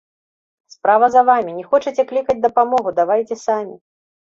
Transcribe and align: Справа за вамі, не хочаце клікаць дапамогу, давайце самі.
Справа 0.75 1.09
за 1.17 1.21
вамі, 1.29 1.51
не 1.59 1.67
хочаце 1.75 2.09
клікаць 2.15 2.39
дапамогу, 2.49 2.99
давайце 3.05 3.35
самі. 3.49 3.83